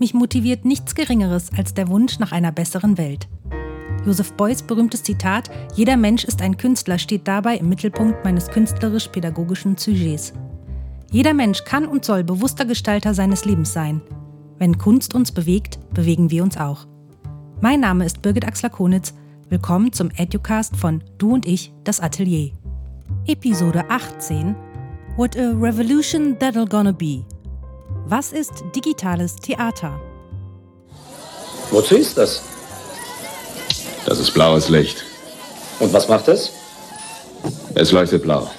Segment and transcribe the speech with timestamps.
[0.00, 3.28] Mich motiviert nichts Geringeres als der Wunsch nach einer besseren Welt.
[4.06, 9.76] Joseph Beuys berühmtes Zitat Jeder Mensch ist ein Künstler steht dabei im Mittelpunkt meines künstlerisch-pädagogischen
[9.76, 10.32] Sujets.
[11.10, 14.00] Jeder Mensch kann und soll bewusster Gestalter seines Lebens sein.
[14.58, 16.86] Wenn Kunst uns bewegt, bewegen wir uns auch.
[17.60, 19.14] Mein Name ist Birgit Axler-Konitz.
[19.48, 22.52] Willkommen zum Educast von Du und ich, das Atelier.
[23.26, 24.54] Episode 18
[25.16, 27.24] What a Revolution That'll Gonna Be.
[28.10, 30.00] Was ist digitales Theater?
[31.70, 32.42] Wozu ist das?
[34.06, 35.04] Das ist blaues Licht.
[35.78, 36.50] Und was macht es?
[37.74, 38.50] Es leuchtet blau.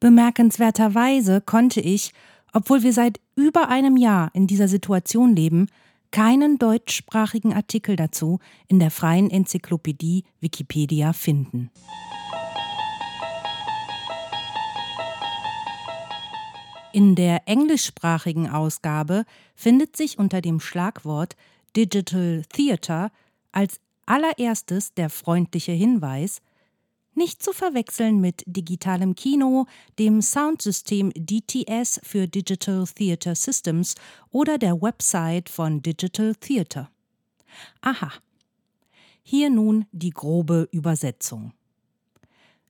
[0.00, 2.10] Bemerkenswerterweise konnte ich,
[2.52, 5.68] obwohl wir seit über einem Jahr in dieser Situation leben,
[6.10, 11.70] keinen deutschsprachigen Artikel dazu in der freien Enzyklopädie Wikipedia finden.
[16.94, 19.24] In der englischsprachigen Ausgabe
[19.56, 21.34] findet sich unter dem Schlagwort
[21.76, 23.10] Digital Theater
[23.50, 26.40] als allererstes der freundliche Hinweis,
[27.16, 29.66] nicht zu verwechseln mit digitalem Kino,
[29.98, 33.96] dem Soundsystem DTS für Digital Theater Systems
[34.30, 36.92] oder der Website von Digital Theater.
[37.80, 38.12] Aha.
[39.24, 41.54] Hier nun die grobe Übersetzung.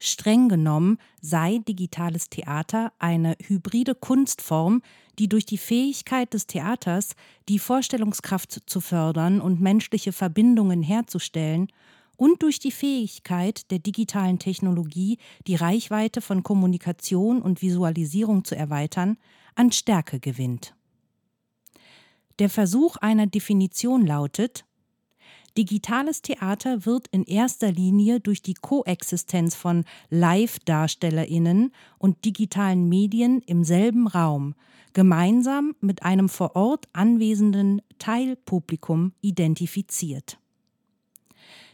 [0.07, 4.83] Streng genommen sei digitales Theater eine hybride Kunstform,
[5.19, 7.15] die durch die Fähigkeit des Theaters,
[7.49, 11.69] die Vorstellungskraft zu fördern und menschliche Verbindungen herzustellen,
[12.17, 19.17] und durch die Fähigkeit der digitalen Technologie, die Reichweite von Kommunikation und Visualisierung zu erweitern,
[19.57, 20.75] an Stärke gewinnt.
[22.39, 24.65] Der Versuch einer Definition lautet
[25.57, 33.63] Digitales Theater wird in erster Linie durch die Koexistenz von Live-Darstellerinnen und digitalen Medien im
[33.63, 34.55] selben Raum
[34.95, 40.39] gemeinsam mit einem vor Ort anwesenden Teilpublikum identifiziert.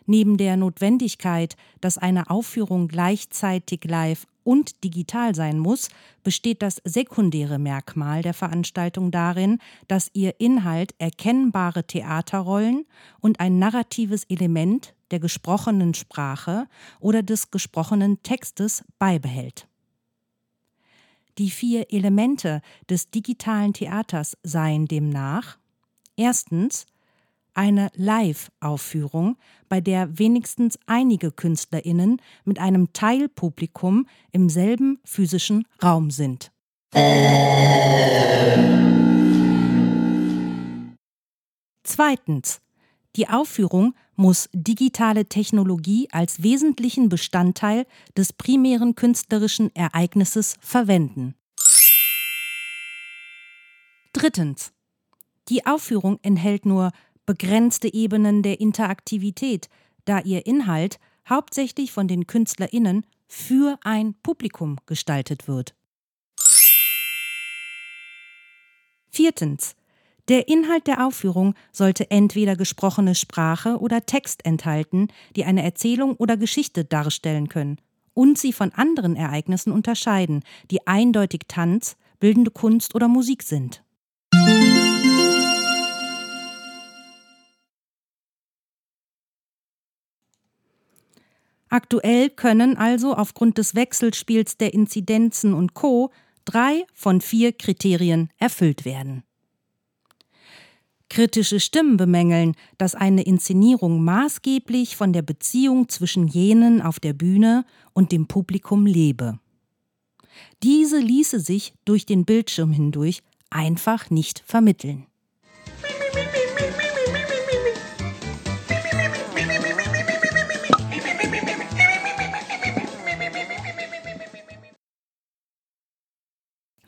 [0.07, 5.89] Neben der Notwendigkeit, dass eine Aufführung gleichzeitig live und digital sein muss,
[6.23, 9.59] besteht das sekundäre Merkmal der Veranstaltung darin,
[9.89, 12.87] dass ihr Inhalt erkennbare Theaterrollen
[13.21, 16.67] und ein narratives Element der gesprochenen Sprache
[17.01, 19.67] oder des gesprochenen Textes beibehält.
[21.39, 25.59] Die vier Elemente des digitalen Theaters seien demnach
[26.17, 26.87] erstens
[27.55, 29.37] eine Live-Aufführung,
[29.69, 36.53] bei der wenigstens einige Künstlerinnen mit einem Teilpublikum im selben physischen Raum sind.
[41.85, 42.61] Zweitens.
[43.17, 47.87] Die Aufführung muss digitale Technologie als wesentlichen Bestandteil
[48.17, 51.35] des primären künstlerischen Ereignisses verwenden.
[54.13, 54.73] Drittens.
[55.49, 56.93] Die Aufführung enthält nur
[57.31, 59.69] begrenzte Ebenen der Interaktivität,
[60.05, 60.99] da ihr Inhalt
[61.29, 65.77] hauptsächlich von den Künstlerinnen für ein Publikum gestaltet wird.
[69.11, 69.77] Viertens.
[70.27, 76.37] Der Inhalt der Aufführung sollte entweder gesprochene Sprache oder Text enthalten, die eine Erzählung oder
[76.37, 77.81] Geschichte darstellen können
[78.13, 80.43] und sie von anderen Ereignissen unterscheiden,
[80.73, 83.85] die eindeutig Tanz, bildende Kunst oder Musik sind.
[91.71, 96.11] Aktuell können also aufgrund des Wechselspiels der Inzidenzen und Co.
[96.45, 99.23] drei von vier Kriterien erfüllt werden.
[101.09, 107.65] Kritische Stimmen bemängeln, dass eine Inszenierung maßgeblich von der Beziehung zwischen jenen auf der Bühne
[107.93, 109.39] und dem Publikum lebe.
[110.63, 115.07] Diese ließe sich durch den Bildschirm hindurch einfach nicht vermitteln.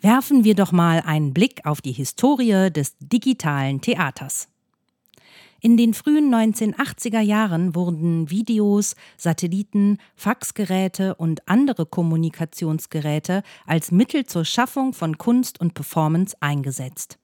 [0.02, 4.48] Werfen wir doch mal einen Blick auf die Historie des digitalen Theaters.
[5.60, 14.44] In den frühen 1980er Jahren wurden Videos, Satelliten, Faxgeräte und andere Kommunikationsgeräte als Mittel zur
[14.44, 17.16] Schaffung von Kunst und Performance eingesetzt.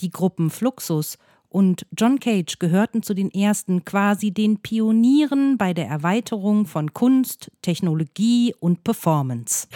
[0.00, 1.16] Die Gruppen Fluxus
[1.48, 7.50] und John Cage gehörten zu den ersten quasi den Pionieren bei der Erweiterung von Kunst,
[7.62, 9.68] Technologie und Performance.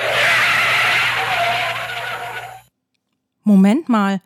[3.44, 4.20] Moment mal,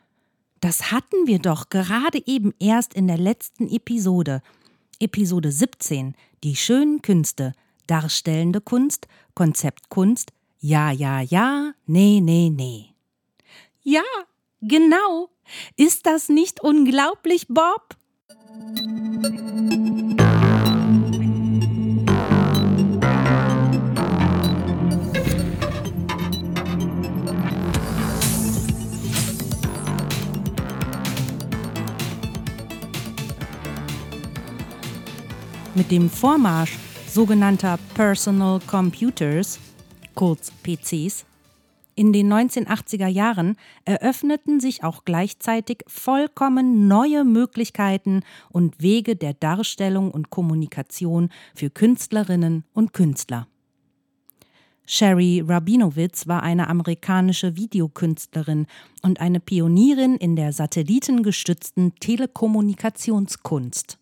[0.61, 4.43] das hatten wir doch gerade eben erst in der letzten Episode.
[5.01, 6.15] Episode 17,
[6.45, 7.53] die schönen Künste,
[7.87, 12.87] darstellende Kunst, Konzeptkunst, ja, ja, ja, nee, nee, nee.
[13.83, 14.03] Ja,
[14.61, 15.31] genau.
[15.77, 17.97] Ist das nicht unglaublich, Bob?
[35.77, 39.61] Mit dem Vormarsch sogenannter Personal Computers,
[40.15, 41.27] kurz PCs,
[41.95, 50.11] in den 1980er Jahren eröffneten sich auch gleichzeitig vollkommen neue Möglichkeiten und Wege der Darstellung
[50.11, 53.47] und Kommunikation für Künstlerinnen und Künstler.
[54.87, 58.67] Sherry Rabinowitz war eine amerikanische Videokünstlerin
[59.03, 63.99] und eine Pionierin in der satellitengestützten Telekommunikationskunst.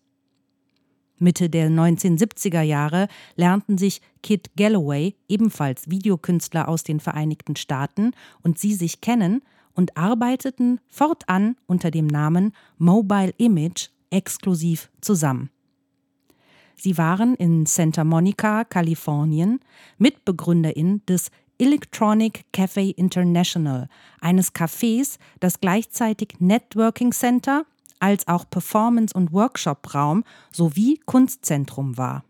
[1.17, 8.59] Mitte der 1970er Jahre lernten sich Kit Galloway, ebenfalls Videokünstler aus den Vereinigten Staaten, und
[8.59, 9.41] sie sich kennen
[9.73, 15.49] und arbeiteten fortan unter dem Namen Mobile Image exklusiv zusammen.
[16.75, 19.59] Sie waren in Santa Monica, Kalifornien,
[19.97, 23.87] Mitbegründerin des Electronic Cafe International,
[24.19, 27.65] eines Cafés, das gleichzeitig Networking Center
[28.05, 32.23] als auch Performance- und Workshop-Raum sowie Kunstzentrum war.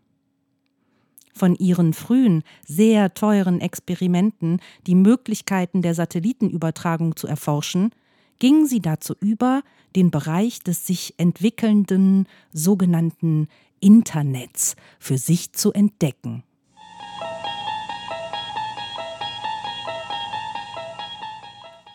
[1.34, 7.90] Von ihren frühen, sehr teuren Experimenten, die Möglichkeiten der Satellitenübertragung zu erforschen,
[8.38, 9.62] gingen sie dazu über,
[9.94, 16.42] den Bereich des sich entwickelnden sogenannten Internets für sich zu entdecken.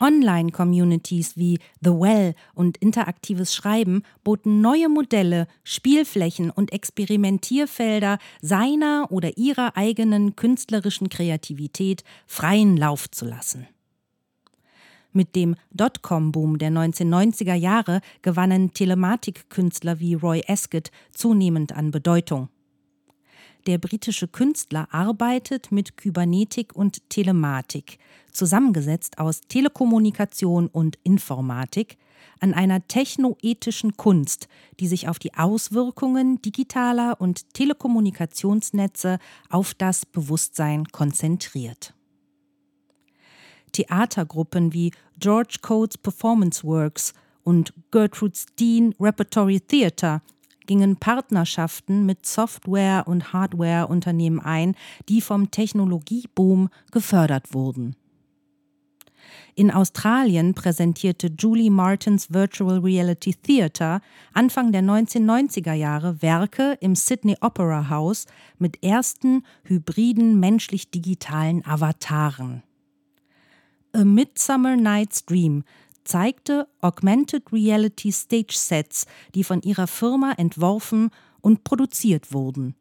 [0.01, 9.38] Online-Communities wie The Well und interaktives Schreiben boten neue Modelle, Spielflächen und Experimentierfelder seiner oder
[9.38, 13.68] ihrer eigenen künstlerischen Kreativität freien Lauf zu lassen.
[15.13, 22.50] Mit dem Dotcom-Boom der 1990er Jahre gewannen Telematikkünstler wie Roy Ascott zunehmend an Bedeutung.
[23.67, 27.99] Der britische Künstler arbeitet mit Kybernetik und Telematik,
[28.31, 31.97] zusammengesetzt aus Telekommunikation und Informatik,
[32.39, 34.47] an einer technoethischen Kunst,
[34.79, 39.19] die sich auf die Auswirkungen digitaler und Telekommunikationsnetze
[39.49, 41.93] auf das Bewusstsein konzentriert.
[43.73, 50.21] Theatergruppen wie George Coates Performance Works und Gertrude Steen Repertory Theatre
[50.71, 54.75] gingen Partnerschaften mit Software- und Hardware-Unternehmen ein,
[55.09, 57.97] die vom Technologieboom gefördert wurden.
[59.56, 64.00] In Australien präsentierte Julie Martins Virtual Reality Theatre
[64.31, 68.25] Anfang der 1990er Jahre Werke im Sydney Opera House
[68.57, 72.63] mit ersten hybriden menschlich-digitalen Avataren.
[73.91, 75.65] A Midsummer Night's Dream
[76.03, 79.06] zeigte Augmented Reality Stage Sets,
[79.36, 81.09] die von ihrer Firma entworfen
[81.42, 82.75] und produziert wurden.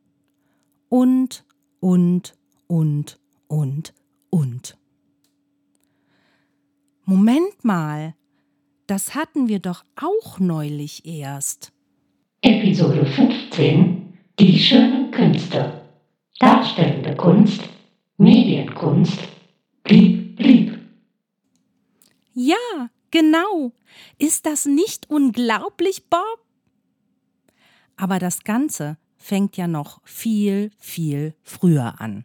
[0.88, 1.44] Und,
[1.80, 2.34] und,
[2.66, 3.18] und,
[3.48, 3.94] und,
[4.30, 4.78] und.
[7.04, 8.14] Moment mal,
[8.86, 11.72] das hatten wir doch auch neulich erst.
[12.42, 15.82] Episode 15 Die schönen Künste.
[16.38, 17.60] Darstellende Kunst,
[18.16, 19.18] Medienkunst,
[19.82, 20.78] blieb, blieb.
[22.32, 23.72] Ja, Genau.
[24.18, 26.44] Ist das nicht unglaublich, Bob?
[27.96, 32.24] Aber das Ganze fängt ja noch viel, viel früher an.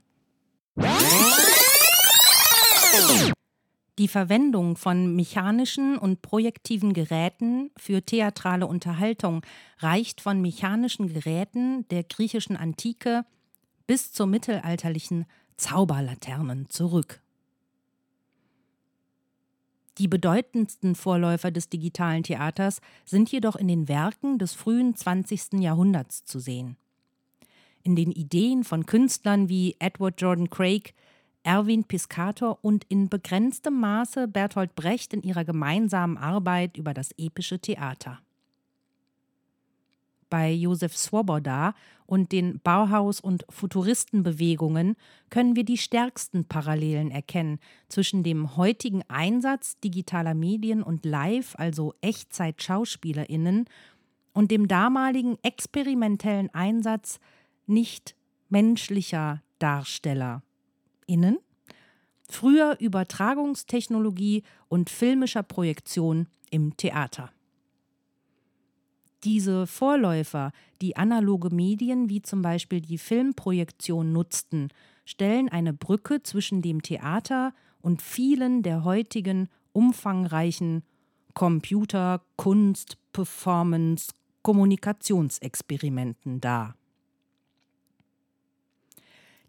[3.98, 9.42] Die Verwendung von mechanischen und projektiven Geräten für theatrale Unterhaltung
[9.80, 13.26] reicht von mechanischen Geräten der griechischen Antike
[13.88, 15.26] bis zur mittelalterlichen
[15.56, 17.22] Zauberlaternen zurück.
[19.98, 25.54] Die bedeutendsten Vorläufer des digitalen Theaters sind jedoch in den Werken des frühen 20.
[25.54, 26.76] Jahrhunderts zu sehen.
[27.84, 30.94] In den Ideen von Künstlern wie Edward Jordan Craig,
[31.44, 37.60] Erwin Piscator und in begrenztem Maße Bertolt Brecht in ihrer gemeinsamen Arbeit über das epische
[37.60, 38.20] Theater
[40.36, 41.74] bei Josef Swoboda
[42.06, 44.98] und den Bauhaus- und Futuristenbewegungen
[45.30, 51.94] können wir die stärksten Parallelen erkennen zwischen dem heutigen Einsatz digitaler Medien und Live, also
[52.02, 53.64] Echtzeit-SchauspielerInnen,
[54.34, 57.22] und dem damaligen experimentellen Einsatz
[57.66, 58.14] nicht
[58.50, 60.42] menschlicher DarstellerInnen,
[62.28, 67.32] früher Übertragungstechnologie und filmischer Projektion im Theater.
[69.26, 70.52] Diese Vorläufer,
[70.82, 74.70] die analoge Medien wie zum Beispiel die Filmprojektion nutzten,
[75.04, 80.84] stellen eine Brücke zwischen dem Theater und vielen der heutigen umfangreichen
[81.34, 84.14] Computer, Kunst, Performance,
[84.44, 86.76] Kommunikationsexperimenten dar.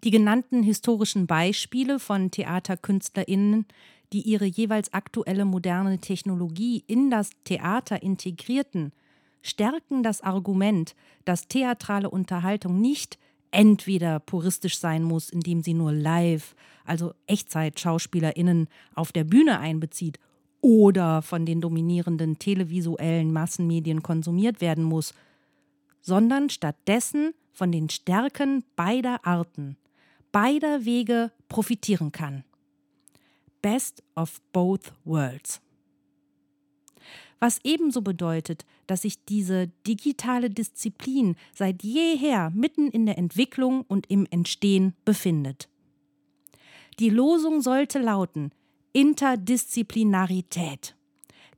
[0.05, 3.67] Die genannten historischen Beispiele von Theaterkünstlerinnen,
[4.15, 8.93] die ihre jeweils aktuelle moderne Technologie in das Theater integrierten,
[9.47, 13.19] stärken das Argument, dass theatrale Unterhaltung nicht
[13.51, 20.19] entweder puristisch sein muss, indem sie nur live, also Echtzeit-SchauspielerInnen auf der Bühne einbezieht,
[20.61, 25.15] oder von den dominierenden televisuellen Massenmedien konsumiert werden muss,
[26.01, 29.77] sondern stattdessen von den Stärken beider Arten,
[30.33, 32.45] beider Wege profitieren kann.
[33.63, 35.61] Best of both worlds.
[37.39, 44.11] Was ebenso bedeutet, dass sich diese digitale Disziplin seit jeher mitten in der Entwicklung und
[44.11, 45.69] im Entstehen befindet.
[46.99, 48.53] Die Losung sollte lauten
[48.93, 50.97] Interdisziplinarität.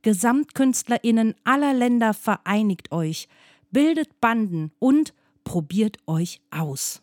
[0.01, 3.29] Gesamtkünstlerinnen aller Länder vereinigt euch,
[3.71, 5.13] bildet Banden und
[5.45, 7.01] probiert euch aus.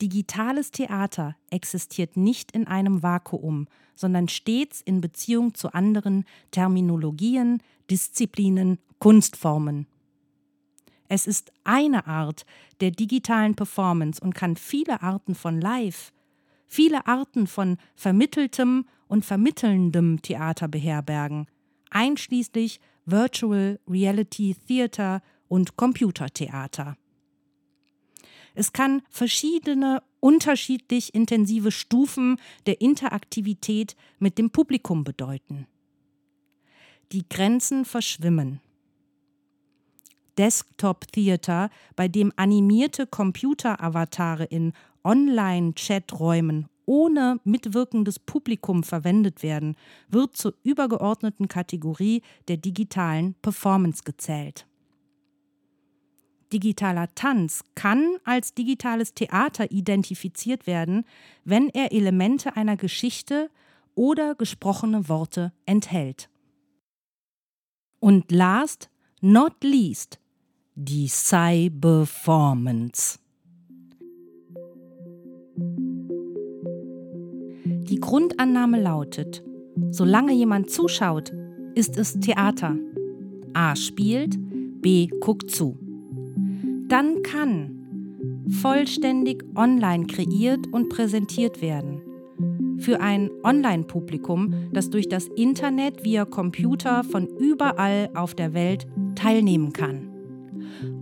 [0.00, 3.66] Digitales Theater existiert nicht in einem Vakuum,
[3.98, 9.88] sondern stets in Beziehung zu anderen Terminologien, Disziplinen, Kunstformen.
[11.08, 12.46] Es ist eine Art
[12.80, 16.12] der digitalen Performance und kann viele Arten von Live,
[16.68, 21.46] viele Arten von vermitteltem und vermittelndem Theater beherbergen,
[21.90, 26.96] einschließlich Virtual Reality Theater und Computertheater.
[28.58, 35.68] Es kann verschiedene, unterschiedlich intensive Stufen der Interaktivität mit dem Publikum bedeuten.
[37.12, 38.60] Die Grenzen verschwimmen.
[40.38, 44.72] Desktop Theater, bei dem animierte Computeravatare in
[45.04, 49.76] Online-Chaträumen ohne mitwirkendes Publikum verwendet werden,
[50.08, 54.67] wird zur übergeordneten Kategorie der digitalen Performance gezählt.
[56.52, 61.04] Digitaler Tanz kann als digitales Theater identifiziert werden,
[61.44, 63.50] wenn er Elemente einer Geschichte
[63.94, 66.28] oder gesprochene Worte enthält.
[68.00, 68.90] Und last
[69.20, 70.18] not least
[70.74, 73.18] die Cyberformance.
[77.88, 79.42] Die Grundannahme lautet,
[79.90, 81.32] solange jemand zuschaut,
[81.74, 82.76] ist es Theater.
[83.54, 84.36] A spielt,
[84.80, 85.76] B guckt zu
[86.88, 87.78] dann kann
[88.48, 92.00] vollständig online kreiert und präsentiert werden.
[92.78, 99.72] Für ein Online-Publikum, das durch das Internet via Computer von überall auf der Welt teilnehmen
[99.72, 100.08] kann.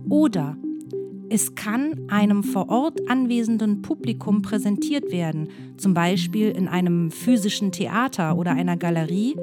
[0.09, 0.57] Oder
[1.29, 8.37] es kann einem vor Ort anwesenden Publikum präsentiert werden, zum Beispiel in einem physischen Theater
[8.37, 9.35] oder einer Galerie,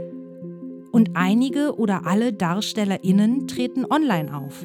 [0.92, 4.64] und einige oder alle Darstellerinnen treten online auf.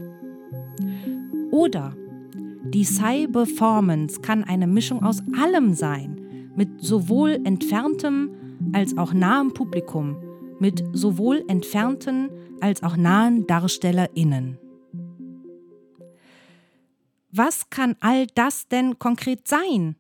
[1.60, 1.94] Oder
[2.64, 8.34] die Cyberformance kann eine Mischung aus allem sein, mit sowohl entferntem
[8.72, 10.16] als auch nahem Publikum,
[10.62, 12.30] mit sowohl entfernten
[12.62, 14.58] als auch nahen DarstellerInnen.
[17.30, 19.98] Was kann all das denn konkret sein?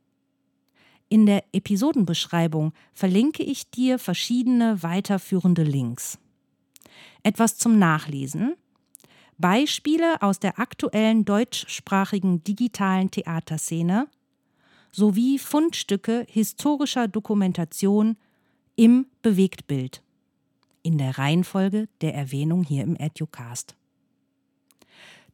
[1.10, 6.20] In der Episodenbeschreibung verlinke ich dir verschiedene weiterführende Links.
[7.22, 8.56] Etwas zum Nachlesen
[9.40, 14.08] Beispiele aus der aktuellen deutschsprachigen digitalen Theaterszene
[14.92, 18.18] sowie Fundstücke historischer Dokumentation
[18.76, 20.04] im Bewegtbild
[20.84, 23.76] in der Reihenfolge der Erwähnung hier im Educast.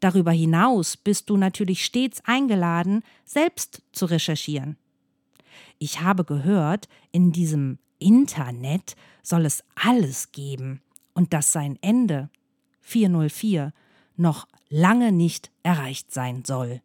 [0.02, 4.78] Darüber hinaus bist du natürlich stets eingeladen, selbst zu recherchieren.
[5.80, 10.82] Ich habe gehört, in diesem Internet soll es alles geben
[11.14, 12.30] und dass sein Ende
[12.82, 13.74] 404
[14.18, 16.82] noch lange nicht erreicht sein soll.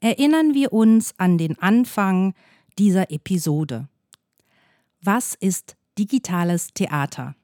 [0.00, 2.34] Erinnern wir uns an den Anfang
[2.78, 3.88] dieser Episode.
[5.02, 7.34] Was ist digitales Theater?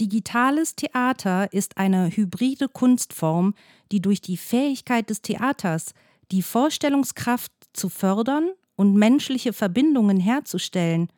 [0.00, 3.54] Digitales Theater ist eine hybride Kunstform,
[3.92, 5.94] die durch die Fähigkeit des Theaters,
[6.32, 11.08] die Vorstellungskraft zu fördern und menschliche Verbindungen herzustellen,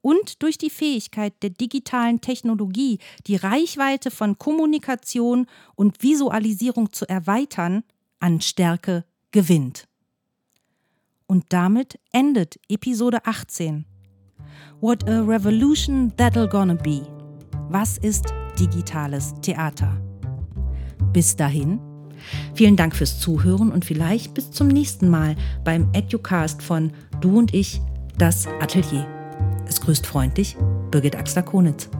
[0.00, 7.82] und durch die Fähigkeit der digitalen Technologie, die Reichweite von Kommunikation und Visualisierung zu erweitern,
[8.20, 9.88] an Stärke gewinnt.
[11.26, 13.84] Und damit endet Episode 18.
[14.80, 17.17] What a revolution that'll gonna be.
[17.70, 20.00] Was ist digitales Theater?
[21.12, 21.78] Bis dahin,
[22.54, 27.52] vielen Dank fürs Zuhören und vielleicht bis zum nächsten Mal beim Educast von Du und
[27.52, 27.82] ich,
[28.16, 29.06] das Atelier.
[29.66, 30.56] Es grüßt freundlich
[30.90, 31.90] Birgit Axler-Konitz.